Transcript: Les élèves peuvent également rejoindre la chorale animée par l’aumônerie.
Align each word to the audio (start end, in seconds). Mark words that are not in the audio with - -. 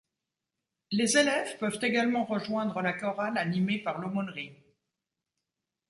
Les 0.89 1.15
élèves 1.15 1.59
peuvent 1.59 1.77
également 1.83 2.25
rejoindre 2.25 2.81
la 2.81 2.91
chorale 2.93 3.37
animée 3.37 3.77
par 3.77 3.99
l’aumônerie. 3.99 4.57